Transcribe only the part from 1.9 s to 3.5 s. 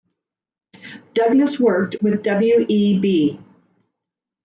with W. E. B.